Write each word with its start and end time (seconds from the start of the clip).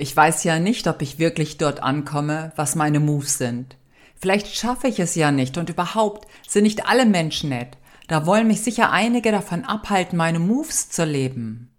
Ich 0.00 0.16
weiß 0.16 0.44
ja 0.44 0.60
nicht, 0.60 0.86
ob 0.86 1.02
ich 1.02 1.18
wirklich 1.18 1.58
dort 1.58 1.82
ankomme, 1.82 2.52
was 2.54 2.76
meine 2.76 3.00
Moves 3.00 3.36
sind. 3.36 3.76
Vielleicht 4.14 4.54
schaffe 4.54 4.86
ich 4.86 5.00
es 5.00 5.16
ja 5.16 5.32
nicht 5.32 5.58
und 5.58 5.70
überhaupt 5.70 6.28
sind 6.46 6.62
nicht 6.62 6.86
alle 6.86 7.04
Menschen 7.04 7.48
nett. 7.50 7.76
Da 8.06 8.24
wollen 8.24 8.46
mich 8.46 8.60
sicher 8.62 8.92
einige 8.92 9.32
davon 9.32 9.64
abhalten, 9.64 10.16
meine 10.16 10.38
Moves 10.38 10.88
zu 10.88 11.04
leben. 11.04 11.70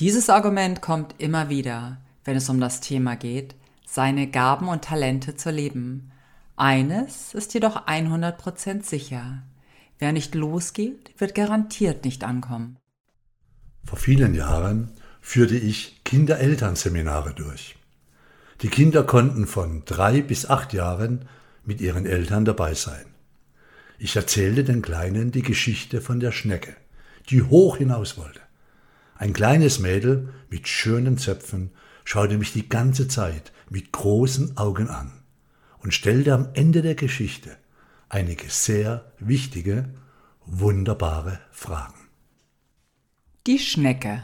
Dieses 0.00 0.30
Argument 0.30 0.80
kommt 0.80 1.14
immer 1.18 1.50
wieder, 1.50 1.98
wenn 2.24 2.38
es 2.38 2.48
um 2.48 2.58
das 2.58 2.80
Thema 2.80 3.16
geht, 3.16 3.54
seine 3.86 4.26
Gaben 4.26 4.68
und 4.68 4.82
Talente 4.82 5.36
zu 5.36 5.50
leben. 5.50 6.10
Eines 6.56 7.34
ist 7.34 7.52
jedoch 7.52 7.86
100% 7.86 8.82
sicher. 8.82 9.42
Wer 9.98 10.12
nicht 10.12 10.34
losgeht, 10.34 11.12
wird 11.18 11.34
garantiert 11.34 12.06
nicht 12.06 12.24
ankommen. 12.24 12.78
Vor 13.84 13.98
vielen 13.98 14.34
Jahren 14.34 14.90
führte 15.20 15.56
ich 15.56 16.03
Kinderelternseminare 16.14 17.34
durch. 17.34 17.74
Die 18.62 18.68
Kinder 18.68 19.02
konnten 19.02 19.48
von 19.48 19.84
drei 19.84 20.22
bis 20.22 20.46
acht 20.46 20.72
Jahren 20.72 21.24
mit 21.64 21.80
ihren 21.80 22.06
Eltern 22.06 22.44
dabei 22.44 22.74
sein. 22.74 23.04
Ich 23.98 24.14
erzählte 24.14 24.62
den 24.62 24.80
Kleinen 24.80 25.32
die 25.32 25.42
Geschichte 25.42 26.00
von 26.00 26.20
der 26.20 26.30
Schnecke, 26.30 26.76
die 27.30 27.42
hoch 27.42 27.78
hinaus 27.78 28.16
wollte. 28.16 28.38
Ein 29.16 29.32
kleines 29.32 29.80
Mädel 29.80 30.28
mit 30.50 30.68
schönen 30.68 31.18
Zöpfen 31.18 31.72
schaute 32.04 32.38
mich 32.38 32.52
die 32.52 32.68
ganze 32.68 33.08
Zeit 33.08 33.50
mit 33.68 33.90
großen 33.90 34.56
Augen 34.56 34.86
an 34.86 35.10
und 35.80 35.94
stellte 35.94 36.32
am 36.32 36.46
Ende 36.54 36.82
der 36.82 36.94
Geschichte 36.94 37.56
einige 38.08 38.48
sehr 38.50 39.10
wichtige, 39.18 39.88
wunderbare 40.46 41.40
Fragen. 41.50 42.08
Die 43.48 43.58
Schnecke 43.58 44.22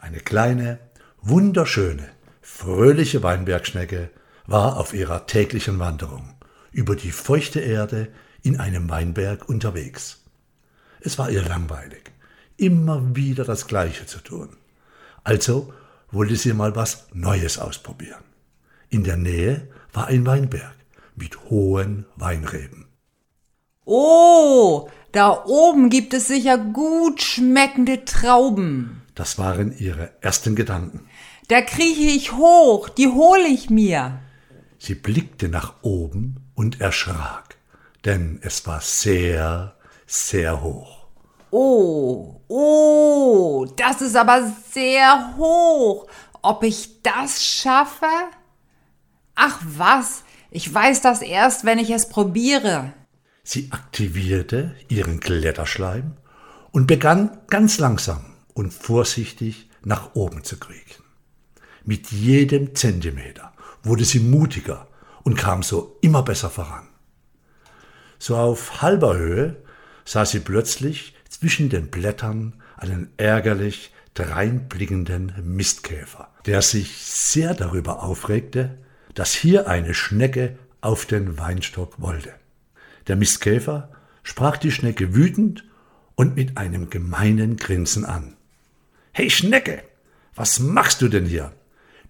eine 0.00 0.20
kleine, 0.20 0.78
wunderschöne, 1.20 2.08
fröhliche 2.40 3.22
Weinbergschnecke 3.22 4.10
war 4.46 4.78
auf 4.78 4.94
ihrer 4.94 5.26
täglichen 5.26 5.78
Wanderung 5.78 6.34
über 6.72 6.96
die 6.96 7.12
feuchte 7.12 7.60
Erde 7.60 8.08
in 8.42 8.58
einem 8.58 8.88
Weinberg 8.88 9.48
unterwegs. 9.48 10.24
Es 11.00 11.18
war 11.18 11.30
ihr 11.30 11.42
langweilig, 11.42 12.12
immer 12.56 13.14
wieder 13.14 13.44
das 13.44 13.66
Gleiche 13.66 14.06
zu 14.06 14.18
tun. 14.18 14.56
Also 15.24 15.72
wollte 16.10 16.36
sie 16.36 16.52
mal 16.52 16.74
was 16.74 17.08
Neues 17.12 17.58
ausprobieren. 17.58 18.24
In 18.88 19.04
der 19.04 19.16
Nähe 19.16 19.68
war 19.92 20.06
ein 20.06 20.26
Weinberg 20.26 20.74
mit 21.14 21.50
hohen 21.50 22.06
Weinreben. 22.16 22.86
Oh, 23.84 24.88
da 25.12 25.44
oben 25.46 25.90
gibt 25.90 26.14
es 26.14 26.28
sicher 26.28 26.58
gut 26.58 27.22
schmeckende 27.22 28.04
Trauben. 28.04 29.02
Das 29.18 29.36
waren 29.36 29.76
ihre 29.76 30.12
ersten 30.20 30.54
Gedanken. 30.54 31.08
Da 31.48 31.60
krieche 31.60 32.08
ich 32.16 32.34
hoch, 32.34 32.88
die 32.88 33.08
hole 33.08 33.48
ich 33.48 33.68
mir. 33.68 34.20
Sie 34.78 34.94
blickte 34.94 35.48
nach 35.48 35.82
oben 35.82 36.36
und 36.54 36.80
erschrak, 36.80 37.56
denn 38.04 38.38
es 38.42 38.64
war 38.68 38.80
sehr, 38.80 39.74
sehr 40.06 40.62
hoch. 40.62 41.08
Oh, 41.50 42.42
oh, 42.46 43.66
das 43.76 44.02
ist 44.02 44.14
aber 44.14 44.52
sehr 44.70 45.34
hoch. 45.36 46.06
Ob 46.40 46.62
ich 46.62 47.02
das 47.02 47.44
schaffe? 47.44 48.06
Ach 49.34 49.60
was, 49.66 50.22
ich 50.52 50.72
weiß 50.72 51.00
das 51.00 51.22
erst, 51.22 51.64
wenn 51.64 51.80
ich 51.80 51.90
es 51.90 52.08
probiere. 52.08 52.92
Sie 53.42 53.72
aktivierte 53.72 54.76
ihren 54.88 55.18
Kletterschleim 55.18 56.18
und 56.70 56.86
begann 56.86 57.36
ganz 57.48 57.80
langsam 57.80 58.37
und 58.58 58.74
vorsichtig 58.74 59.70
nach 59.84 60.16
oben 60.16 60.42
zu 60.42 60.58
kriechen. 60.58 61.04
Mit 61.84 62.10
jedem 62.10 62.74
Zentimeter 62.74 63.52
wurde 63.84 64.04
sie 64.04 64.18
mutiger 64.18 64.88
und 65.22 65.36
kam 65.36 65.62
so 65.62 65.96
immer 66.00 66.24
besser 66.24 66.50
voran. 66.50 66.88
So 68.18 68.36
auf 68.36 68.82
halber 68.82 69.16
Höhe 69.16 69.62
sah 70.04 70.24
sie 70.24 70.40
plötzlich 70.40 71.14
zwischen 71.28 71.68
den 71.68 71.86
Blättern 71.86 72.60
einen 72.76 73.10
ärgerlich 73.16 73.92
dreinblickenden 74.14 75.34
Mistkäfer, 75.44 76.32
der 76.44 76.60
sich 76.60 77.04
sehr 77.04 77.54
darüber 77.54 78.02
aufregte, 78.02 78.76
dass 79.14 79.34
hier 79.34 79.68
eine 79.68 79.94
Schnecke 79.94 80.58
auf 80.80 81.06
den 81.06 81.38
Weinstock 81.38 82.00
wollte. 82.00 82.34
Der 83.06 83.14
Mistkäfer 83.14 83.92
sprach 84.24 84.56
die 84.56 84.72
Schnecke 84.72 85.14
wütend 85.14 85.64
und 86.16 86.34
mit 86.34 86.58
einem 86.58 86.90
gemeinen 86.90 87.56
Grinsen 87.56 88.04
an. 88.04 88.34
Hey 89.18 89.30
Schnecke, 89.30 89.82
was 90.36 90.60
machst 90.60 91.02
du 91.02 91.08
denn 91.08 91.26
hier? 91.26 91.50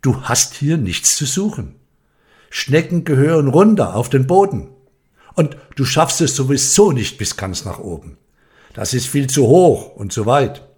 Du 0.03 0.25
hast 0.25 0.53
hier 0.53 0.77
nichts 0.77 1.17
zu 1.17 1.25
suchen. 1.25 1.77
Schnecken 2.51 3.05
gehören 3.05 3.49
runter 3.49 3.95
auf 3.95 4.11
den 4.11 4.27
Boden. 4.27 4.69
Und 5.33 5.57
du 5.75 5.87
schaffst 5.87 6.21
es 6.21 6.37
sowieso 6.37 6.93
nicht 6.93 7.17
bis 7.17 7.39
ganz 7.39 7.65
nach 7.65 7.79
oben. 7.79 8.19
Das 8.75 8.93
ist 8.93 9.07
viel 9.07 9.27
zu 9.27 9.47
hoch 9.47 9.97
und 9.97 10.13
zu 10.13 10.27
weit. 10.27 10.69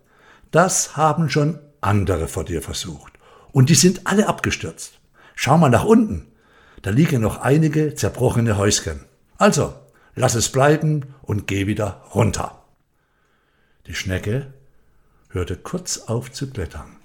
Das 0.53 0.97
haben 0.97 1.31
schon 1.31 1.59
andere 1.81 2.29
vor 2.29 2.45
dir 2.45 2.63
versucht. 2.63 3.13
Und 3.51 3.69
die 3.69 3.75
sind 3.75 4.07
alle 4.07 4.29
abgestürzt. 4.29 5.01
Schau 5.35 5.59
mal 5.59 5.69
nach 5.69 5.85
unten. 5.85 6.29
Da 6.83 6.91
liegen 6.91 7.23
noch 7.23 7.41
einige 7.41 7.97
zerbrochene 7.97 8.57
Häuschen. 8.57 9.01
Also, 9.37 9.75
lass 10.15 10.37
es 10.37 10.51
bleiben 10.51 11.13
und 11.23 11.49
geh 11.49 11.67
wieder 11.67 12.05
runter. 12.15 12.67
Die 13.89 13.97
Schnecke 13.97 14.55
hörte 15.31 15.57
kurz 15.57 15.99
auf 15.99 16.31
zu 16.33 16.51
klettern 16.51 16.97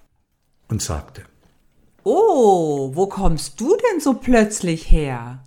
und 0.67 0.81
sagte 0.81 1.23
Oh, 2.03 2.91
wo 2.93 3.07
kommst 3.07 3.59
du 3.59 3.75
denn 3.75 3.99
so 3.99 4.13
plötzlich 4.13 4.91
her? 4.91 5.43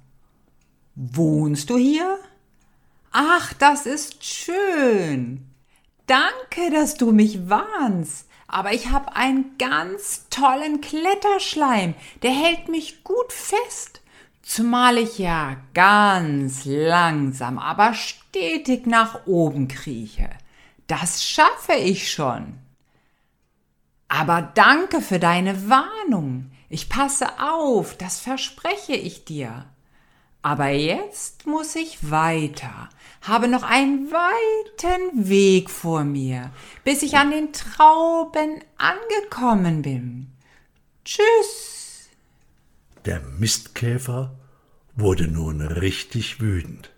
Wohnst 0.96 1.70
du 1.70 1.76
hier? 1.76 2.18
Ach, 3.12 3.52
das 3.54 3.86
ist 3.86 4.24
schön. 4.24 5.46
Danke, 6.06 6.70
dass 6.72 6.96
du 6.96 7.12
mich 7.12 7.48
warnst. 7.48 8.26
Aber 8.48 8.72
ich 8.72 8.90
habe 8.90 9.14
einen 9.14 9.56
ganz 9.58 10.26
tollen 10.30 10.80
Kletterschleim, 10.80 11.94
der 12.22 12.30
hält 12.30 12.68
mich 12.68 13.04
gut 13.04 13.32
fest. 13.32 14.00
Zumal 14.42 14.96
ich 14.96 15.18
ja 15.18 15.58
ganz 15.74 16.64
langsam, 16.64 17.58
aber 17.58 17.92
stetig 17.92 18.86
nach 18.86 19.26
oben 19.26 19.68
krieche. 19.68 20.30
Das 20.86 21.22
schaffe 21.22 21.74
ich 21.74 22.10
schon. 22.10 22.54
Aber 24.18 24.50
danke 24.56 25.00
für 25.00 25.20
deine 25.20 25.70
Warnung. 25.70 26.50
Ich 26.68 26.88
passe 26.88 27.24
auf, 27.40 27.96
das 27.96 28.18
verspreche 28.18 28.94
ich 28.94 29.24
dir. 29.24 29.66
Aber 30.42 30.70
jetzt 30.70 31.46
muss 31.46 31.76
ich 31.76 32.10
weiter, 32.10 32.88
habe 33.22 33.46
noch 33.46 33.62
einen 33.62 34.10
weiten 34.10 35.28
Weg 35.28 35.70
vor 35.70 36.02
mir, 36.02 36.50
bis 36.82 37.04
ich 37.04 37.16
an 37.16 37.30
den 37.30 37.52
Trauben 37.52 38.58
angekommen 38.76 39.82
bin. 39.82 40.32
Tschüss. 41.04 42.08
Der 43.04 43.20
Mistkäfer 43.20 44.34
wurde 44.96 45.28
nun 45.28 45.60
richtig 45.60 46.40
wütend. 46.40 46.90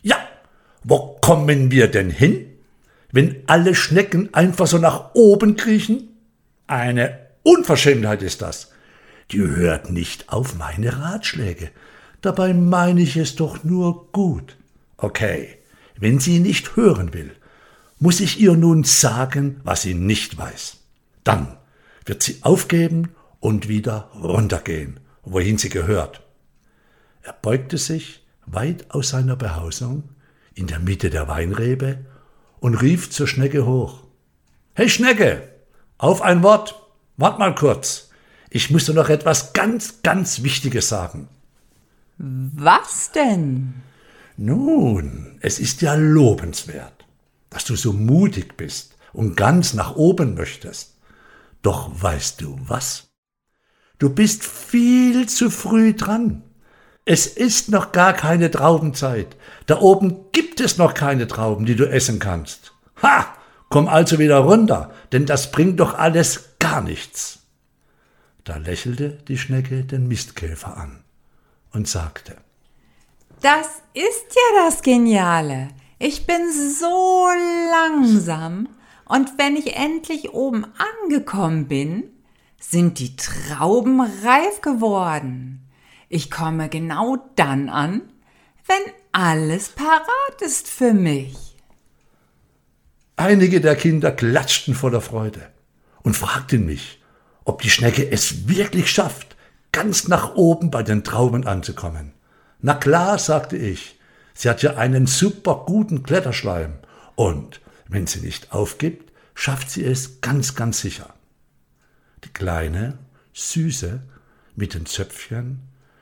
Ja, 0.00 0.16
wo 0.82 1.18
kommen 1.20 1.70
wir 1.70 1.88
denn 1.88 2.08
hin, 2.08 2.46
wenn 3.12 3.44
alle 3.48 3.74
Schnecken 3.74 4.32
einfach 4.32 4.66
so 4.66 4.78
nach 4.78 5.10
oben 5.12 5.56
kriechen? 5.56 6.13
Eine 6.66 7.18
Unverschämtheit 7.42 8.22
ist 8.22 8.42
das. 8.42 8.72
Die 9.30 9.40
hört 9.40 9.90
nicht 9.90 10.30
auf 10.30 10.56
meine 10.56 10.98
Ratschläge. 11.00 11.70
Dabei 12.20 12.54
meine 12.54 13.02
ich 13.02 13.16
es 13.16 13.36
doch 13.36 13.64
nur 13.64 14.10
gut. 14.12 14.56
Okay, 14.96 15.58
wenn 15.98 16.18
sie 16.18 16.40
nicht 16.40 16.76
hören 16.76 17.12
will, 17.12 17.32
muss 17.98 18.20
ich 18.20 18.40
ihr 18.40 18.54
nun 18.54 18.84
sagen, 18.84 19.60
was 19.64 19.82
sie 19.82 19.94
nicht 19.94 20.38
weiß. 20.38 20.78
Dann 21.22 21.56
wird 22.04 22.22
sie 22.22 22.38
aufgeben 22.42 23.10
und 23.40 23.68
wieder 23.68 24.10
runtergehen, 24.14 25.00
wohin 25.22 25.58
sie 25.58 25.68
gehört. 25.68 26.22
Er 27.22 27.34
beugte 27.34 27.78
sich 27.78 28.24
weit 28.46 28.90
aus 28.90 29.10
seiner 29.10 29.36
Behausung 29.36 30.04
in 30.54 30.66
der 30.66 30.78
Mitte 30.78 31.10
der 31.10 31.28
Weinrebe 31.28 32.04
und 32.60 32.74
rief 32.74 33.10
zur 33.10 33.26
Schnecke 33.26 33.66
hoch. 33.66 34.04
Hey 34.74 34.88
Schnecke, 34.88 35.53
auf 35.98 36.22
ein 36.22 36.42
Wort. 36.42 36.80
Wart 37.16 37.38
mal 37.38 37.54
kurz. 37.54 38.10
Ich 38.50 38.70
muss 38.70 38.86
dir 38.86 38.94
noch 38.94 39.08
etwas 39.08 39.52
ganz, 39.52 40.02
ganz 40.02 40.42
Wichtiges 40.42 40.88
sagen. 40.88 41.28
Was 42.18 43.10
denn? 43.12 43.74
Nun, 44.36 45.38
es 45.40 45.58
ist 45.58 45.82
ja 45.82 45.94
lobenswert, 45.94 47.04
dass 47.50 47.64
du 47.64 47.76
so 47.76 47.92
mutig 47.92 48.56
bist 48.56 48.96
und 49.12 49.36
ganz 49.36 49.74
nach 49.74 49.96
oben 49.96 50.34
möchtest. 50.34 50.94
Doch 51.62 51.90
weißt 51.94 52.40
du 52.40 52.58
was? 52.66 53.08
Du 53.98 54.10
bist 54.10 54.44
viel 54.44 55.28
zu 55.28 55.50
früh 55.50 55.94
dran. 55.94 56.42
Es 57.04 57.26
ist 57.26 57.68
noch 57.68 57.92
gar 57.92 58.12
keine 58.12 58.50
Traubenzeit. 58.50 59.36
Da 59.66 59.80
oben 59.80 60.30
gibt 60.32 60.60
es 60.60 60.78
noch 60.78 60.94
keine 60.94 61.26
Trauben, 61.26 61.66
die 61.66 61.76
du 61.76 61.84
essen 61.84 62.18
kannst. 62.18 62.72
Ha! 63.02 63.26
Komm 63.74 63.88
also 63.88 64.20
wieder 64.20 64.38
runter, 64.38 64.92
denn 65.10 65.26
das 65.26 65.50
bringt 65.50 65.80
doch 65.80 65.98
alles 65.98 66.50
gar 66.60 66.80
nichts. 66.80 67.40
Da 68.44 68.56
lächelte 68.56 69.18
die 69.26 69.36
Schnecke 69.36 69.82
den 69.82 70.06
Mistkäfer 70.06 70.76
an 70.76 71.02
und 71.72 71.88
sagte, 71.88 72.36
Das 73.40 73.66
ist 73.92 74.26
ja 74.30 74.64
das 74.64 74.80
Geniale. 74.82 75.70
Ich 75.98 76.24
bin 76.24 76.52
so 76.78 77.26
langsam 77.72 78.68
und 79.06 79.38
wenn 79.38 79.56
ich 79.56 79.74
endlich 79.74 80.30
oben 80.32 80.66
angekommen 81.02 81.66
bin, 81.66 82.04
sind 82.60 83.00
die 83.00 83.16
Trauben 83.16 84.00
reif 84.00 84.60
geworden. 84.60 85.68
Ich 86.08 86.30
komme 86.30 86.68
genau 86.68 87.16
dann 87.34 87.68
an, 87.68 88.02
wenn 88.68 88.92
alles 89.10 89.70
parat 89.70 90.42
ist 90.42 90.68
für 90.68 90.92
mich. 90.92 91.53
Einige 93.16 93.60
der 93.60 93.76
Kinder 93.76 94.10
klatschten 94.10 94.74
voller 94.74 95.00
Freude 95.00 95.40
und 96.02 96.16
fragten 96.16 96.66
mich, 96.66 97.00
ob 97.44 97.62
die 97.62 97.70
Schnecke 97.70 98.10
es 98.10 98.48
wirklich 98.48 98.90
schafft, 98.90 99.36
ganz 99.70 100.08
nach 100.08 100.34
oben 100.34 100.70
bei 100.70 100.82
den 100.82 101.04
Trauben 101.04 101.46
anzukommen. 101.46 102.12
Na 102.60 102.74
klar, 102.74 103.18
sagte 103.18 103.56
ich, 103.56 103.98
sie 104.34 104.48
hat 104.48 104.62
ja 104.62 104.76
einen 104.76 105.06
super 105.06 105.64
guten 105.66 106.02
Kletterschleim 106.02 106.78
und 107.14 107.60
wenn 107.88 108.06
sie 108.06 108.20
nicht 108.20 108.52
aufgibt, 108.52 109.12
schafft 109.34 109.70
sie 109.70 109.84
es 109.84 110.20
ganz, 110.20 110.54
ganz 110.54 110.80
sicher. 110.80 111.14
Die 112.24 112.32
kleine, 112.32 112.98
süße, 113.32 114.02
mit 114.56 114.74
den 114.74 114.86
Zöpfchen, 114.86 115.60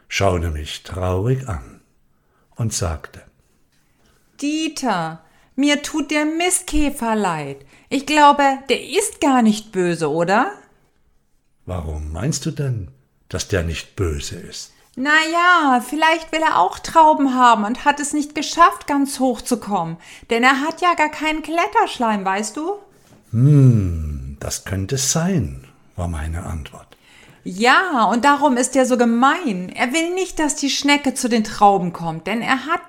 schaute 0.09 0.51
mich 0.51 0.83
traurig 0.83 1.49
an 1.49 1.81
und 2.57 2.73
sagte, 2.73 3.23
Dieter, 4.41 5.25
mir 5.55 5.83
tut 5.83 6.11
der 6.11 6.25
Mistkäfer 6.25 7.15
leid. 7.15 7.59
Ich 7.89 8.07
glaube, 8.07 8.43
der 8.69 8.83
ist 8.83 9.21
gar 9.21 9.43
nicht 9.43 9.73
böse, 9.73 10.11
oder? 10.11 10.53
Warum 11.67 12.13
meinst 12.13 12.47
du 12.47 12.51
denn, 12.51 12.91
dass 13.29 13.49
der 13.49 13.63
nicht 13.63 13.97
böse 13.97 14.37
ist? 14.37 14.73
Na 14.95 15.15
ja, 15.31 15.81
vielleicht 15.81 16.33
will 16.33 16.43
er 16.43 16.59
auch 16.59 16.79
Trauben 16.79 17.35
haben 17.35 17.65
und 17.65 17.85
hat 17.85 17.99
es 17.99 18.13
nicht 18.13 18.35
geschafft, 18.35 18.87
ganz 18.87 19.21
hoch 19.21 19.41
zu 19.41 19.59
kommen. 19.59 19.97
Denn 20.29 20.43
er 20.43 20.61
hat 20.61 20.83
ja 20.83 20.95
gar 20.95 21.09
keinen 21.09 21.43
Kletterschleim, 21.43 22.25
weißt 22.25 22.57
du? 22.57 22.75
Hm, 23.31 24.37
das 24.39 24.65
könnte 24.65 24.99
sein, 24.99 25.67
war 25.97 26.09
meine 26.09 26.45
Antwort. 26.45 26.97
Ja, 27.45 28.05
und 28.05 28.25
darum 28.25 28.57
ist 28.57 28.77
er 28.77 28.87
so 28.87 28.97
gemein. 28.97 29.71
Er 29.75 29.93
will 29.93 30.15
nicht, 30.15 30.39
dass 30.39 30.57
die 30.57 30.71
Schnecke 30.71 31.15
zu 31.15 31.29
den 31.29 31.43
Trauben 31.43 31.93
kommt, 31.93 32.27
denn 32.27 32.41
er 32.41 32.67
hat 32.67 32.81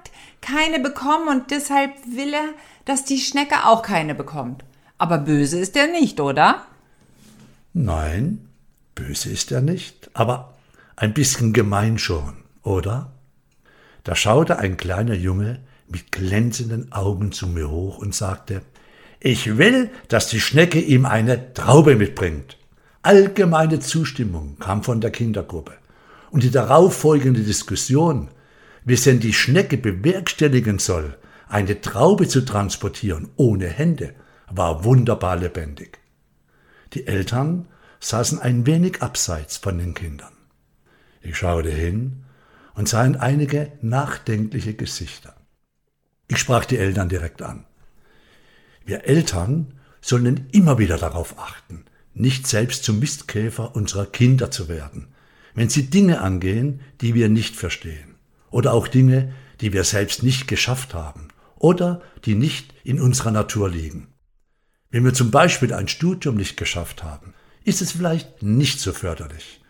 keine 0.44 0.80
bekommen 0.80 1.28
und 1.28 1.50
deshalb 1.50 1.92
will 2.06 2.34
er, 2.34 2.54
dass 2.86 3.06
die 3.06 3.20
Schnecke 3.20 3.66
auch 3.66 3.82
keine 3.82 4.14
bekommt. 4.14 4.64
Aber 4.98 5.18
böse 5.18 5.58
ist 5.58 5.76
er 5.76 5.88
nicht, 5.88 6.20
oder? 6.20 6.66
Nein, 7.74 8.48
böse 8.94 9.30
ist 9.30 9.52
er 9.52 9.62
nicht, 9.62 10.12
aber 10.14 10.54
ein 10.96 11.14
bisschen 11.14 11.54
gemein 11.54 11.98
schon, 11.98 12.36
oder? 12.62 13.12
Da 14.04 14.16
schaute 14.16 14.60
ein 14.60 14.78
kleiner 14.78 15.16
Junge 15.16 15.62
mit 15.88 16.12
glänzenden 16.12 16.92
Augen 16.92 17.32
zu 17.32 17.48
mir 17.48 17.70
hoch 17.70 17.98
und 17.98 18.14
sagte, 18.14 18.62
ich 19.20 19.58
will, 19.58 19.90
dass 20.10 20.28
die 20.28 20.42
Schnecke 20.42 20.80
ihm 20.80 21.06
eine 21.06 21.54
Traube 21.54 21.96
mitbringt. 21.96 22.58
Allgemeine 23.02 23.80
Zustimmung 23.80 24.58
kam 24.60 24.84
von 24.84 25.00
der 25.00 25.12
Kindergruppe. 25.12 25.74
Und 26.32 26.44
die 26.44 26.52
darauffolgende 26.52 27.42
Diskussion, 27.42 28.30
wie 28.86 28.96
denn 28.96 29.20
die 29.20 29.34
Schnecke 29.34 29.78
bewerkstelligen 29.78 30.80
soll, 30.80 31.18
eine 31.48 31.82
Traube 31.82 32.28
zu 32.28 32.42
transportieren 32.42 33.30
ohne 33.36 33.68
Hände, 33.68 34.16
war 34.50 34.84
wunderbar 34.84 35.38
lebendig. 35.38 36.00
Die 36.94 37.08
Eltern 37.08 37.68
saßen 38.00 38.40
ein 38.40 38.66
wenig 38.66 39.02
abseits 39.02 39.58
von 39.58 39.78
den 39.78 39.94
Kindern. 39.94 40.34
Ich 41.22 41.38
schaute 41.38 41.70
hin 41.70 42.24
und 42.76 42.90
sah 42.90 43.06
in 43.06 43.16
einige 43.16 43.72
nachdenkliche 43.82 44.74
Gesichter. 44.74 45.36
Ich 46.28 46.38
sprach 46.38 46.66
die 46.66 46.78
Eltern 46.78 47.10
direkt 47.10 47.42
an. 47.42 47.66
Wir 48.86 49.06
Eltern 49.06 49.80
sollen 50.02 50.48
immer 50.52 50.78
wieder 50.78 50.98
darauf 50.98 51.40
achten, 51.40 51.86
nicht 52.14 52.48
selbst 52.48 52.84
zum 52.84 53.00
Mistkäfer 53.00 53.76
unserer 53.76 54.06
Kinder 54.06 54.52
zu 54.52 54.68
werden, 54.68 55.14
wenn 55.56 55.70
sie 55.70 55.90
Dinge 55.90 56.22
angehen, 56.22 56.82
die 57.02 57.14
wir 57.14 57.30
nicht 57.30 57.56
verstehen, 57.56 58.13
oder 58.54 58.74
auch 58.74 58.88
Dinge, 58.88 59.34
die 59.62 59.74
wir 59.74 59.84
selbst 59.84 60.24
nicht 60.24 60.48
geschafft 60.48 60.94
haben 60.94 61.30
oder 61.56 62.02
die 62.26 62.36
nicht 62.36 62.74
in 62.84 63.02
unserer 63.02 63.32
Natur 63.32 63.70
liegen. 63.70 64.14
Wenn 64.92 65.04
wir 65.04 65.14
zum 65.14 65.32
Beispiel 65.32 65.74
ein 65.74 65.88
Studium 65.88 66.36
nicht 66.36 66.56
geschafft 66.56 67.04
haben, 67.04 67.34
ist 67.64 67.82
es 67.82 67.94
vielleicht 67.94 68.44
nicht 68.44 68.80
so 68.80 68.94
förderlich, 68.94 69.62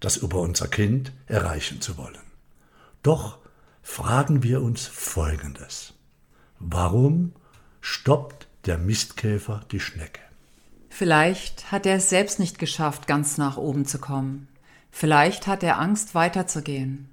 das 0.00 0.16
über 0.16 0.40
unser 0.40 0.68
Kind 0.68 1.12
erreichen 1.26 1.82
zu 1.82 1.98
wollen. 1.98 2.16
Doch 3.02 3.38
fragen 3.82 4.42
wir 4.42 4.62
uns 4.62 4.86
Folgendes. 4.86 5.92
Warum 6.58 7.32
stoppt 7.82 8.46
der 8.64 8.78
Mistkäfer 8.78 9.60
die 9.70 9.80
Schnecke? 9.80 10.20
Vielleicht 10.88 11.70
hat 11.70 11.84
er 11.84 11.96
es 11.96 12.08
selbst 12.08 12.38
nicht 12.38 12.58
geschafft, 12.58 13.06
ganz 13.06 13.36
nach 13.36 13.58
oben 13.58 13.84
zu 13.84 13.98
kommen. 13.98 14.48
Vielleicht 14.90 15.46
hat 15.46 15.62
er 15.62 15.78
Angst, 15.78 16.14
weiterzugehen. 16.14 17.09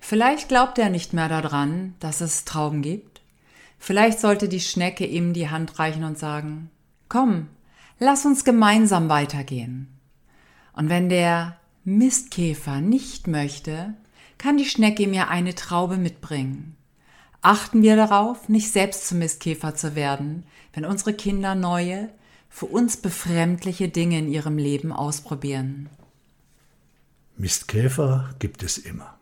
Vielleicht 0.00 0.48
glaubt 0.48 0.78
er 0.78 0.90
nicht 0.90 1.12
mehr 1.12 1.28
daran, 1.28 1.94
dass 2.00 2.20
es 2.20 2.44
Trauben 2.44 2.82
gibt. 2.82 3.20
Vielleicht 3.78 4.18
sollte 4.18 4.48
die 4.48 4.60
Schnecke 4.60 5.06
ihm 5.06 5.32
die 5.32 5.50
Hand 5.50 5.78
reichen 5.78 6.04
und 6.04 6.18
sagen, 6.18 6.70
komm, 7.08 7.48
lass 7.98 8.26
uns 8.26 8.44
gemeinsam 8.44 9.08
weitergehen. 9.08 9.88
Und 10.72 10.88
wenn 10.88 11.08
der 11.08 11.56
Mistkäfer 11.84 12.80
nicht 12.80 13.26
möchte, 13.26 13.94
kann 14.38 14.56
die 14.56 14.64
Schnecke 14.64 15.06
mir 15.06 15.28
eine 15.28 15.54
Traube 15.54 15.96
mitbringen. 15.96 16.76
Achten 17.42 17.82
wir 17.82 17.96
darauf, 17.96 18.48
nicht 18.48 18.70
selbst 18.70 19.06
zum 19.06 19.18
Mistkäfer 19.18 19.74
zu 19.74 19.94
werden, 19.94 20.44
wenn 20.72 20.84
unsere 20.84 21.14
Kinder 21.14 21.54
neue, 21.54 22.10
für 22.48 22.66
uns 22.66 22.96
befremdliche 22.96 23.88
Dinge 23.88 24.18
in 24.18 24.28
ihrem 24.28 24.58
Leben 24.58 24.92
ausprobieren. 24.92 25.88
Mistkäfer 27.36 28.34
gibt 28.38 28.62
es 28.62 28.76
immer. 28.76 29.19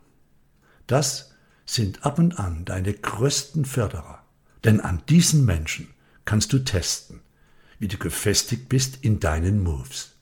Das 0.89 1.35
sind 1.67 2.03
ab 2.03 2.17
und 2.17 2.39
an 2.39 2.65
deine 2.65 2.93
größten 2.93 3.63
Förderer, 3.63 4.23
denn 4.63 4.81
an 4.81 5.03
diesen 5.07 5.45
Menschen 5.45 5.87
kannst 6.25 6.51
du 6.51 6.57
testen, 6.57 7.21
wie 7.77 7.87
du 7.87 7.97
gefestigt 7.97 8.69
bist 8.69 8.97
in 9.03 9.19
deinen 9.19 9.61
Moves. 9.61 10.15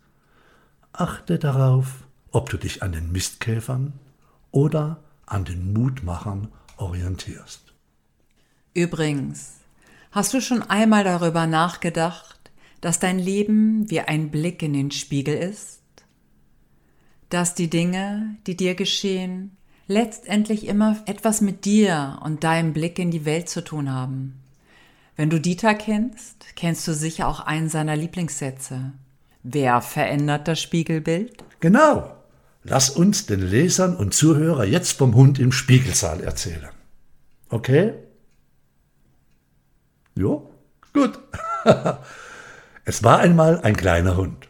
Achte 0.92 1.40
darauf, 1.40 2.04
ob 2.31 2.50
du 2.50 2.58
dich 2.58 2.84
an 2.84 2.92
den 2.92 3.14
Mistkäfern 3.14 3.94
oder 4.51 5.01
an 5.25 5.46
den 5.46 5.72
Mutmachern 5.72 6.50
orientierst. 6.75 7.74
Übrigens, 8.74 9.53
hast 10.12 10.34
du 10.34 10.41
schon 10.41 10.63
einmal 10.63 11.06
darüber 11.06 11.48
nachgedacht, 11.48 12.51
dass 12.82 13.00
dein 13.00 13.20
Leben 13.20 13.89
wie 13.89 14.01
ein 14.01 14.32
Blick 14.32 14.62
in 14.62 14.74
den 14.74 14.91
Spiegel 14.91 15.38
ist? 15.38 15.80
Dass 17.30 17.56
die 17.56 17.70
Dinge, 17.70 18.36
die 18.46 18.58
dir 18.58 18.75
geschehen, 18.75 19.58
letztendlich 19.88 20.67
immer 20.67 20.98
etwas 21.06 21.41
mit 21.41 21.65
dir 21.65 22.20
und 22.24 22.44
deinem 22.44 22.74
Blick 22.74 23.00
in 23.00 23.12
die 23.12 23.25
Welt 23.25 23.50
zu 23.50 23.63
tun 23.63 23.91
haben. 23.91 24.41
Wenn 25.15 25.29
du 25.29 25.39
Dieter 25.39 25.74
kennst, 25.74 26.56
kennst 26.56 26.88
du 26.88 26.94
sicher 26.94 27.27
auch 27.27 27.39
einen 27.39 27.70
seiner 27.70 27.96
Lieblingssätze. 27.96 28.91
Wer 29.44 29.82
verändert 29.82 30.48
das 30.48 30.62
Spiegelbild? 30.62 31.44
Genau. 31.60 32.13
Lass 32.63 32.89
uns 32.89 33.25
den 33.25 33.39
Lesern 33.39 33.96
und 33.96 34.13
Zuhörer 34.13 34.65
jetzt 34.65 34.98
vom 34.98 35.15
Hund 35.15 35.39
im 35.39 35.51
Spiegelsaal 35.51 36.22
erzählen. 36.22 36.70
Okay? 37.50 37.94
Jo, 40.15 40.51
gut. 40.94 41.17
es 42.86 43.03
war 43.03 43.20
einmal 43.20 43.62
ein 43.62 43.77
kleiner 43.77 44.17
Hund. 44.17 44.50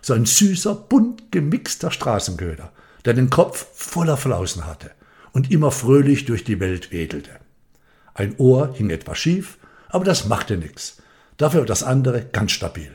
So 0.00 0.14
ein 0.14 0.26
süßer, 0.26 0.74
bunt 0.74 1.32
gemixter 1.32 1.90
Straßenköder, 1.90 2.70
der 3.06 3.14
den 3.14 3.30
Kopf 3.30 3.66
voller 3.72 4.16
Flausen 4.16 4.66
hatte 4.66 4.90
und 5.32 5.50
immer 5.50 5.70
fröhlich 5.70 6.24
durch 6.26 6.44
die 6.44 6.60
Welt 6.60 6.92
wedelte. 6.92 7.30
Ein 8.14 8.36
Ohr 8.38 8.74
hing 8.74 8.90
etwas 8.90 9.18
schief, 9.18 9.58
aber 9.88 10.04
das 10.04 10.26
machte 10.26 10.56
nichts. 10.56 11.02
Dafür 11.36 11.64
das 11.64 11.82
andere 11.82 12.24
ganz 12.24 12.52
stabil. 12.52 12.90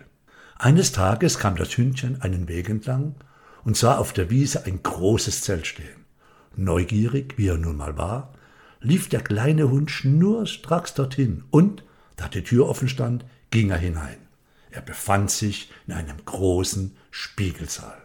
Eines 0.58 0.92
Tages 0.92 1.40
kam 1.40 1.56
das 1.56 1.78
Hündchen 1.78 2.22
einen 2.22 2.48
Weg 2.48 2.70
entlang 2.70 3.16
und 3.64 3.78
sah 3.78 3.98
auf 3.98 4.14
der 4.14 4.30
Wiese 4.30 4.66
ein 4.66 4.84
großes 4.84 5.42
Zelt 5.42 5.66
stehen. 5.66 6.06
Neugierig, 6.56 7.36
wie 7.38 7.48
er 7.48 7.58
nun 7.58 7.78
mal 7.78 7.98
war, 7.98 8.34
lief 8.82 9.08
der 9.08 9.22
kleine 9.22 9.70
Hund 9.70 9.92
schnurstracks 9.92 10.94
dorthin 10.94 11.44
und, 11.52 11.84
da 12.18 12.28
die 12.28 12.44
Tür 12.44 12.68
offen 12.68 12.90
stand, 12.90 13.26
ging 13.52 13.70
er 13.70 13.78
hinein. 13.78 14.18
Er 14.72 14.82
befand 14.82 15.32
sich 15.32 15.72
in 15.88 15.94
einem 15.94 16.18
großen 16.26 16.98
Spiegelsaal. 17.12 18.01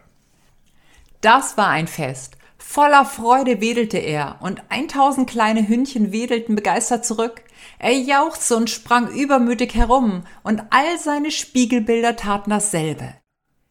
Das 1.27 1.57
war 1.57 1.71
ein 1.71 1.89
Fest. 1.89 2.37
Voller 2.57 3.05
Freude 3.05 3.61
wedelte 3.61 3.99
er, 3.99 4.39
und 4.43 4.63
eintausend 4.69 5.29
kleine 5.29 5.67
Hündchen 5.67 6.13
wedelten 6.13 6.55
begeistert 6.55 7.05
zurück. 7.05 7.43
Er 7.81 7.99
jauchzte 7.99 8.57
und 8.57 8.71
sprang 8.71 9.11
übermütig 9.13 9.75
herum, 9.75 10.23
und 10.45 10.63
all 10.71 11.01
seine 11.01 11.33
Spiegelbilder 11.33 12.15
taten 12.15 12.51
dasselbe. 12.51 13.13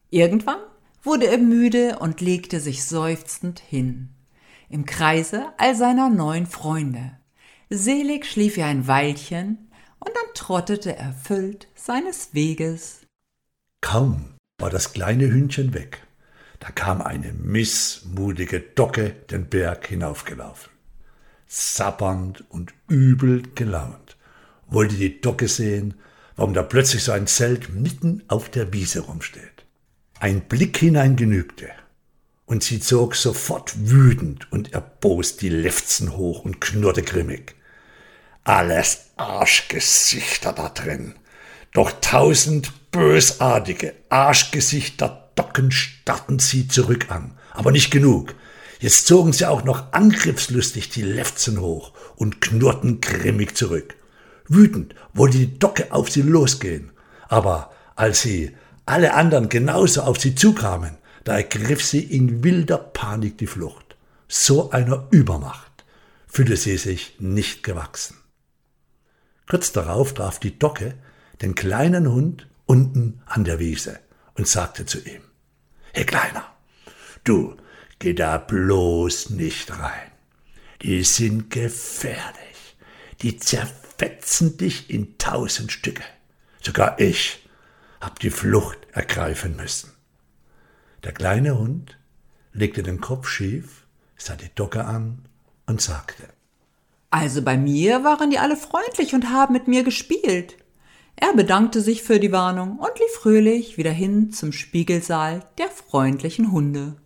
Irgendwann 0.10 0.60
wurde 1.02 1.28
er 1.28 1.38
müde 1.38 2.00
und 2.00 2.20
legte 2.20 2.60
sich 2.60 2.84
seufzend 2.84 3.62
hin, 3.62 4.10
im 4.68 4.86
Kreise 4.86 5.54
all 5.58 5.76
seiner 5.76 6.10
neuen 6.10 6.48
Freunde. 6.48 7.18
Selig 7.70 8.26
schlief 8.26 8.58
er 8.58 8.66
ein 8.66 8.86
Weilchen, 8.86 9.72
und 10.00 10.10
dann 10.14 10.34
trottete 10.34 10.98
er 10.98 11.06
erfüllt 11.06 11.70
seines 11.74 12.34
Weges. 12.34 13.08
Kaum 13.80 14.36
war 14.60 14.70
das 14.70 14.92
kleine 14.92 15.32
Hündchen 15.32 15.74
weg, 15.74 16.05
da 16.60 16.70
kam 16.72 17.02
eine 17.02 17.34
missmutige 17.34 18.60
Docke 18.60 19.12
den 19.30 19.48
Berg 19.48 19.88
hinaufgelaufen. 19.88 20.72
Sabbernd 21.48 22.44
und 22.50 22.74
übel 22.88 23.44
gelaunt 23.56 24.18
wollte 24.68 24.96
die 24.96 25.22
Docke 25.22 25.48
sehen, 25.48 25.94
warum 26.36 26.54
da 26.54 26.64
plötzlich 26.64 27.04
so 27.04 27.12
ein 27.12 27.28
Zelt 27.28 27.70
mitten 27.70 28.24
auf 28.28 28.50
der 28.50 28.74
Wiese 28.74 29.02
rumsteht. 29.02 29.66
Ein 30.20 30.42
Blick 30.42 30.78
hinein 30.78 31.16
genügte, 31.16 31.70
und 32.46 32.64
sie 32.64 32.80
zog 32.80 33.16
sofort 33.16 33.90
wütend 33.90 34.52
und 34.52 34.74
erbost 34.74 35.42
die 35.42 35.50
Lefzen 35.50 36.16
hoch 36.16 36.46
und 36.46 36.62
knurrte 36.62 37.02
grimmig. 37.02 37.56
Alles 38.44 39.12
Arschgesichter 39.18 40.54
da 40.54 40.70
drin. 40.70 41.16
Doch 41.74 41.92
tausend 42.02 42.92
bösartige 42.92 43.94
Arschgesichter 44.10 45.25
Docken 45.36 45.72
starrten 45.72 46.40
sie 46.40 46.68
zurück 46.68 47.12
an. 47.12 47.38
Aber 47.52 47.72
nicht 47.72 47.92
genug. 47.92 48.36
Jetzt 48.80 49.08
zogen 49.08 49.34
sie 49.34 49.46
auch 49.46 49.64
noch 49.64 49.94
angriffslustig 49.94 50.90
die 50.90 51.02
Lefzen 51.02 51.60
hoch 51.62 51.94
und 52.16 52.42
knurrten 52.42 53.02
grimmig 53.02 53.56
zurück. 53.56 53.96
Wütend 54.48 54.96
wollte 55.14 55.38
die 55.38 55.58
Docke 55.60 55.92
auf 55.92 56.10
sie 56.10 56.22
losgehen. 56.22 56.92
Aber 57.28 57.72
als 57.96 58.22
sie 58.22 58.56
alle 58.86 59.14
anderen 59.14 59.50
genauso 59.50 60.02
auf 60.02 60.20
sie 60.20 60.36
zukamen, 60.36 60.98
da 61.24 61.38
ergriff 61.38 61.84
sie 61.84 62.02
in 62.02 62.44
wilder 62.44 62.78
Panik 62.78 63.38
die 63.38 63.48
Flucht. 63.48 63.96
So 64.28 64.72
einer 64.72 65.08
Übermacht 65.12 65.86
fühlte 66.28 66.58
sie 66.58 66.78
sich 66.78 67.16
nicht 67.20 67.64
gewachsen. 67.64 68.18
Kurz 69.50 69.72
darauf 69.72 70.14
traf 70.14 70.40
die 70.40 70.58
Docke 70.58 70.96
den 71.42 71.56
kleinen 71.56 72.12
Hund 72.12 72.48
unten 72.66 73.22
an 73.26 73.44
der 73.44 73.60
Wiese 73.60 74.00
und 74.36 74.48
sagte 74.48 74.86
zu 74.86 75.00
ihm, 75.00 75.22
Hey 75.94 76.06
Kleiner, 76.06 76.46
du, 77.24 77.56
geh 78.00 78.14
da 78.14 78.38
bloß 78.38 79.32
nicht 79.32 79.72
rein. 79.72 80.12
Die 80.82 81.04
sind 81.04 81.50
gefährlich. 81.50 82.78
Die 83.22 83.38
zerfetzen 83.38 84.58
dich 84.58 84.90
in 84.90 85.18
tausend 85.18 85.72
Stücke. 85.72 86.04
Sogar 86.62 87.00
ich 87.00 87.48
hab 88.02 88.20
die 88.20 88.30
Flucht 88.30 88.78
ergreifen 88.92 89.56
müssen. 89.56 89.92
Der 91.04 91.14
kleine 91.14 91.58
Hund 91.58 91.98
legte 92.52 92.84
den 92.84 93.00
Kopf 93.00 93.28
schief, 93.28 93.86
sah 94.18 94.36
die 94.36 94.54
Docke 94.54 94.86
an 94.86 95.26
und 95.66 95.82
sagte, 95.82 96.24
Also 97.10 97.42
bei 97.42 97.58
mir 97.58 98.04
waren 98.04 98.30
die 98.30 98.40
alle 98.40 98.58
freundlich 98.58 99.14
und 99.14 99.30
haben 99.30 99.54
mit 99.54 99.68
mir 99.68 99.84
gespielt. 99.84 100.58
Er 101.16 101.34
bedankte 101.34 101.82
sich 101.82 102.04
für 102.04 102.20
die 102.20 102.32
Warnung 102.32 102.78
und 102.78 103.00
lief 103.00 103.12
fröhlich 103.14 103.78
wieder 103.78 103.92
hin 103.92 104.32
zum 104.32 104.52
Spiegelsaal 104.52 105.46
der 105.58 105.70
freundlichen 105.70 106.52
Hunde. 106.52 106.98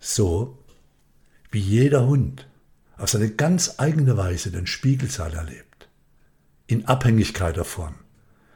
So 0.00 0.58
wie 1.50 1.60
jeder 1.60 2.06
Hund 2.06 2.48
auf 2.98 3.10
seine 3.10 3.30
ganz 3.30 3.74
eigene 3.78 4.16
Weise 4.16 4.50
den 4.50 4.66
Spiegelsaal 4.66 5.34
erlebt, 5.34 5.88
in 6.66 6.86
Abhängigkeit 6.86 7.56
davon, 7.56 7.94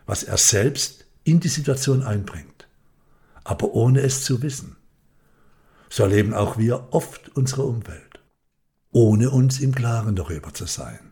was 0.07 0.25
er 0.25 0.37
selbst 0.37 1.07
in 1.23 1.41
die 1.41 1.49
Situation 1.49 2.03
einbringt, 2.03 2.69
aber 3.45 3.75
ohne 3.75 4.01
es 4.01 4.25
zu 4.25 4.43
wissen. 4.43 4.77
So 5.89 6.03
erleben 6.03 6.35
auch 6.35 6.59
wir 6.59 6.89
oft 6.91 7.31
unsere 7.37 7.63
Umwelt, 7.63 8.21
ohne 8.91 9.31
uns 9.31 9.61
im 9.61 9.75
Klaren 9.75 10.17
darüber 10.17 10.53
zu 10.53 10.67
sein, 10.67 11.08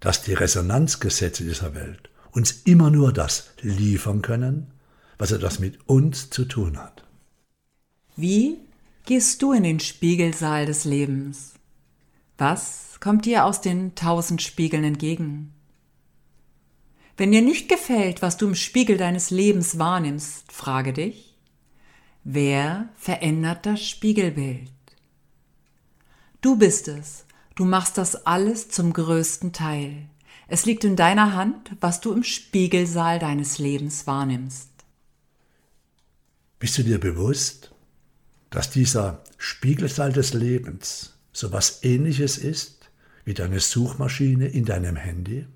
dass 0.00 0.22
die 0.22 0.34
Resonanzgesetze 0.34 1.44
dieser 1.44 1.74
Welt 1.74 2.10
uns 2.32 2.62
immer 2.64 2.90
nur 2.90 3.12
das 3.12 3.50
liefern 3.60 4.22
können, 4.22 4.72
was 5.18 5.32
etwas 5.32 5.58
mit 5.58 5.88
uns 5.88 6.30
zu 6.30 6.44
tun 6.44 6.78
hat. 6.78 7.04
Wie 8.16 8.58
gehst 9.04 9.42
du 9.42 9.52
in 9.52 9.62
den 9.62 9.80
Spiegelsaal 9.80 10.66
des 10.66 10.84
Lebens? 10.84 11.54
Was 12.38 12.98
kommt 13.00 13.24
dir 13.24 13.44
aus 13.44 13.60
den 13.60 13.94
tausend 13.94 14.42
Spiegeln 14.42 14.84
entgegen? 14.84 15.52
Wenn 17.16 17.32
dir 17.32 17.42
nicht 17.42 17.68
gefällt, 17.68 18.20
was 18.20 18.36
du 18.36 18.46
im 18.46 18.54
Spiegel 18.54 18.98
deines 18.98 19.30
Lebens 19.30 19.78
wahrnimmst, 19.78 20.52
frage 20.52 20.92
dich, 20.92 21.34
wer 22.24 22.90
verändert 22.96 23.64
das 23.64 23.86
Spiegelbild? 23.86 24.70
Du 26.42 26.56
bist 26.56 26.88
es, 26.88 27.25
du 27.56 27.64
machst 27.64 27.98
das 27.98 28.26
alles 28.26 28.68
zum 28.68 28.92
größten 28.92 29.52
Teil. 29.52 30.08
Es 30.46 30.64
liegt 30.64 30.84
in 30.84 30.94
deiner 30.94 31.34
Hand, 31.34 31.72
was 31.80 32.00
du 32.00 32.12
im 32.12 32.22
Spiegelsaal 32.22 33.18
deines 33.18 33.58
Lebens 33.58 34.06
wahrnimmst. 34.06 34.70
Bist 36.60 36.78
du 36.78 36.84
dir 36.84 37.00
bewusst, 37.00 37.72
dass 38.50 38.70
dieser 38.70 39.24
Spiegelsaal 39.38 40.12
des 40.12 40.32
Lebens 40.32 41.14
so 41.32 41.52
was 41.52 41.82
ähnliches 41.82 42.38
ist 42.38 42.90
wie 43.24 43.34
deine 43.34 43.58
Suchmaschine 43.58 44.46
in 44.46 44.64
deinem 44.64 44.96
Handy? 44.96 45.46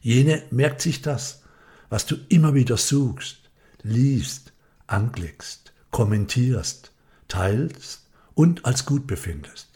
Jene 0.00 0.42
merkt 0.50 0.80
sich 0.80 1.02
das, 1.02 1.42
was 1.88 2.06
du 2.06 2.16
immer 2.28 2.54
wieder 2.54 2.76
suchst, 2.76 3.50
liest, 3.82 4.52
anklickst, 4.86 5.72
kommentierst, 5.90 6.92
teilst 7.26 8.06
und 8.34 8.64
als 8.64 8.86
gut 8.86 9.06
befindest. 9.06 9.75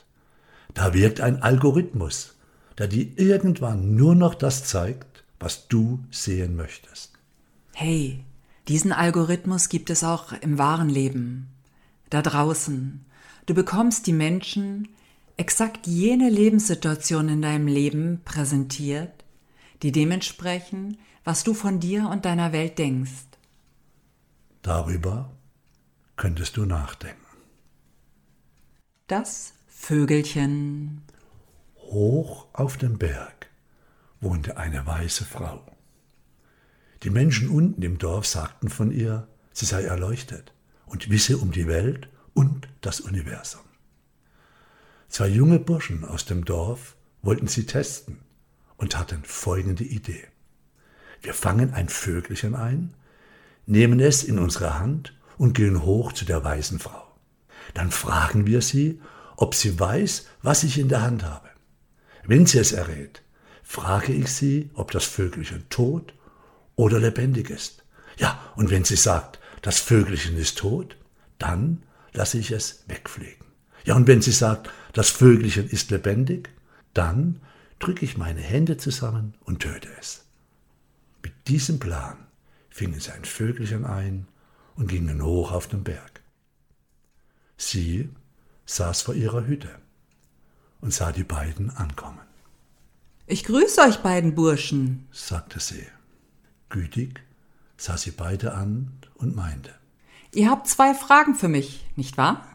Da 0.75 0.95
wirkt 0.95 1.21
ein 1.21 1.43
Algorithmus, 1.43 2.37
der 2.79 2.89
dir 2.89 3.07
irgendwann 3.19 3.95
nur 3.95 4.15
noch 4.15 4.35
das 4.35 4.65
zeigt, 4.65 5.25
was 5.39 5.69
du 5.69 6.00
sehen 6.11 6.57
möchtest. 6.57 7.12
Hey, 7.75 8.25
diesen 8.69 8.93
Algorithmus 8.93 9.69
gibt 9.69 9.91
es 9.91 10.05
auch 10.05 10.33
im 10.33 10.59
wahren 10.59 10.89
Leben, 10.89 11.49
da 12.11 12.23
draußen. 12.23 13.05
Du 13.47 13.55
bekommst 13.55 14.07
die 14.07 14.12
Menschen 14.12 14.89
exakt 15.37 15.87
jene 15.87 16.29
Lebenssituation 16.29 17.29
in 17.29 17.43
deinem 17.43 17.67
Leben 17.67 18.21
präsentiert, 18.25 19.25
die 19.83 19.93
dementsprechend, 19.93 20.99
was 21.25 21.45
du 21.45 21.55
von 21.55 21.81
dir 21.81 22.09
und 22.11 22.27
deiner 22.27 22.53
Welt 22.53 22.79
denkst. 22.79 23.27
Darüber 24.62 25.31
könntest 26.17 26.59
du 26.59 26.67
nachdenken. 26.67 27.17
Das 29.07 29.55
Vögelchen. 29.83 31.03
Hoch 31.79 32.47
auf 32.53 32.77
dem 32.77 32.99
Berg 32.99 33.49
wohnte 34.21 34.59
eine 34.59 34.87
weiße 34.87 35.25
Frau. 35.25 35.65
Die 37.03 37.11
Menschen 37.11 37.49
unten 37.49 37.81
im 37.83 37.97
Dorf 37.99 38.27
sagten 38.27 38.69
von 38.69 38.93
ihr, 38.93 39.27
sie 39.53 39.65
sei 39.65 39.83
erleuchtet 39.83 40.53
und 40.85 41.11
wisse 41.11 41.39
um 41.39 41.51
die 41.51 41.67
Welt 41.67 42.09
und 42.35 42.69
das 42.83 43.01
Universum. 43.01 43.63
Zwei 45.09 45.29
junge 45.29 45.59
Burschen 45.59 46.05
aus 46.05 46.27
dem 46.27 46.45
Dorf 46.45 46.95
wollten 47.23 47.49
sie 47.49 47.65
testen 47.65 48.19
und 48.77 48.97
hatten 48.99 49.25
folgende 49.25 49.85
Idee. 49.85 50.29
Wir 51.23 51.33
fangen 51.33 51.73
ein 51.73 51.89
Vögelchen 51.89 52.55
ein, 52.55 52.93
nehmen 53.67 53.99
es 53.99 54.25
in 54.25 54.39
unsere 54.39 54.79
Hand 54.79 55.17
und 55.39 55.55
gehen 55.55 55.83
hoch 55.83 56.13
zu 56.13 56.27
der 56.27 56.45
weißen 56.45 56.79
Frau. 56.79 57.11
Dann 57.73 57.91
fragen 57.91 58.47
wir 58.47 58.61
sie, 58.61 59.01
ob 59.40 59.54
sie 59.54 59.80
weiß, 59.80 60.26
was 60.42 60.64
ich 60.64 60.78
in 60.78 60.90
der 60.90 61.00
Hand 61.02 61.25
habe. 61.25 61.49
Wenn 62.25 62.44
sie 62.44 62.59
es 62.59 62.73
errät, 62.73 63.23
frage 63.62 64.12
ich 64.12 64.30
sie, 64.30 64.70
ob 64.75 64.90
das 64.90 65.06
Vögelchen 65.06 65.64
tot 65.70 66.14
oder 66.76 67.00
lebendig 67.00 67.49
ist. 67.49 67.82
Ja, 68.18 68.38
und 68.54 68.68
wenn 68.68 68.85
sie 68.85 68.97
sagt, 68.97 69.40
das 69.62 69.80
Vögelchen 69.80 70.37
ist 70.37 70.59
tot, 70.59 70.99
dann 71.38 71.82
lasse 72.12 72.38
ich 72.38 72.50
es 72.50 72.85
wegfliegen. 72.87 73.47
Ja, 73.85 73.97
und 73.97 74.06
wenn 74.06 74.20
sie 74.20 74.32
sagt, 74.32 74.70
das 74.92 75.09
Vögelchen 75.09 75.70
ist 75.70 75.90
lebendig, 75.90 76.50
dann 76.92 77.40
drücke 77.78 78.04
ich 78.04 78.18
meine 78.18 78.42
Hände 78.42 78.76
zusammen 78.76 79.35
und 79.44 79.61
töte 79.61 79.88
es. 79.99 80.26
Mit 81.23 81.32
diesem 81.49 81.78
Plan 81.78 82.26
fingen 82.68 83.00
sie 83.00 83.11
ein 83.12 83.25
Vögelchen 83.25 83.87
ein 83.87 84.28
und 84.76 84.88
gingen 84.88 85.25
hoch 85.25 85.50
auf 85.50 85.66
den 85.66 85.82
Berg. 85.82 86.20
Sie 87.56 88.11
saß 88.71 89.03
vor 89.03 89.15
ihrer 89.15 89.47
Hütte 89.47 89.71
und 90.81 90.95
sah 90.95 91.12
die 91.12 91.25
beiden 91.25 91.71
ankommen. 91.71 92.21
Ich 93.27 93.45
grüße 93.45 93.81
euch 93.81 93.99
beiden 93.99 94.35
Burschen, 94.35 95.09
sagte 95.12 95.61
sie. 95.61 95.87
Gütig 96.69 97.21
sah 97.77 97.97
sie 97.97 98.12
beide 98.12 98.55
an 98.55 98.93
und 99.15 99.35
meinte. 99.35 99.75
Ihr 100.33 100.50
habt 100.50 100.69
zwei 100.69 100.95
Fragen 100.95 101.35
für 101.35 101.49
mich, 101.49 101.85
nicht 101.97 102.17
wahr? 102.17 102.47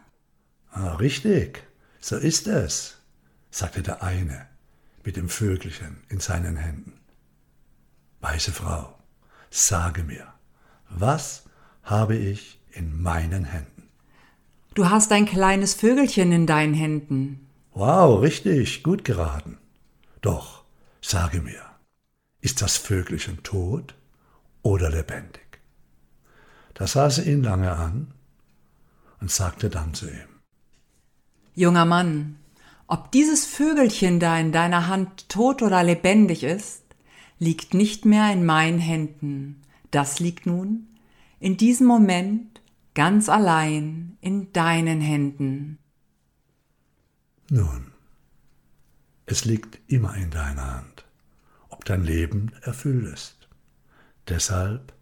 Ah, 0.70 0.94
richtig, 0.94 1.62
so 2.00 2.16
ist 2.16 2.46
es, 2.46 2.96
sagte 3.50 3.82
der 3.82 4.02
eine 4.02 4.46
mit 5.04 5.16
dem 5.16 5.28
Vögelchen 5.28 6.02
in 6.08 6.20
seinen 6.20 6.56
Händen. 6.56 6.98
Weiße 8.20 8.52
Frau, 8.52 8.98
sage 9.50 10.02
mir, 10.02 10.32
was 10.88 11.44
habe 11.82 12.16
ich 12.16 12.58
in 12.70 13.02
meinen 13.02 13.44
Händen. 13.44 13.85
Du 14.76 14.90
hast 14.90 15.10
ein 15.10 15.24
kleines 15.24 15.72
Vögelchen 15.72 16.32
in 16.32 16.46
deinen 16.46 16.74
Händen. 16.74 17.48
Wow, 17.72 18.20
richtig, 18.20 18.82
gut 18.82 19.04
geraten. 19.04 19.56
Doch, 20.20 20.64
sage 21.00 21.40
mir, 21.40 21.62
ist 22.42 22.60
das 22.60 22.76
Vögelchen 22.76 23.42
tot 23.42 23.94
oder 24.60 24.90
lebendig? 24.90 25.62
Da 26.74 26.86
sah 26.86 27.08
sie 27.08 27.22
ihn 27.22 27.42
lange 27.42 27.72
an 27.72 28.08
und 29.22 29.30
sagte 29.30 29.70
dann 29.70 29.94
zu 29.94 30.08
ihm, 30.08 30.28
Junger 31.54 31.86
Mann, 31.86 32.36
ob 32.86 33.10
dieses 33.12 33.46
Vögelchen 33.46 34.20
da 34.20 34.38
in 34.38 34.52
deiner 34.52 34.88
Hand 34.88 35.30
tot 35.30 35.62
oder 35.62 35.82
lebendig 35.82 36.44
ist, 36.44 36.82
liegt 37.38 37.72
nicht 37.72 38.04
mehr 38.04 38.30
in 38.30 38.44
meinen 38.44 38.80
Händen. 38.80 39.62
Das 39.90 40.20
liegt 40.20 40.44
nun 40.44 40.86
in 41.40 41.56
diesem 41.56 41.86
Moment 41.86 42.60
ganz 42.96 43.28
allein 43.28 44.16
in 44.22 44.52
deinen 44.52 45.02
Händen. 45.02 45.78
Nun, 47.50 47.92
es 49.26 49.44
liegt 49.44 49.78
immer 49.86 50.14
in 50.16 50.30
deiner 50.30 50.76
Hand, 50.78 51.04
ob 51.68 51.84
dein 51.84 52.02
Leben 52.02 52.52
erfüllt 52.62 53.12
ist. 53.12 53.48
Deshalb 54.28 54.94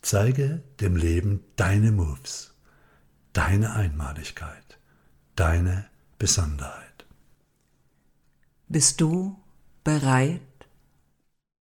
zeige 0.00 0.62
dem 0.80 0.96
Leben 0.96 1.44
deine 1.56 1.92
Moves, 1.92 2.54
deine 3.34 3.74
Einmaligkeit, 3.74 4.78
deine 5.36 5.84
Besonderheit. 6.18 7.04
Bist 8.68 9.02
du 9.02 9.38
bereit? 9.84 10.40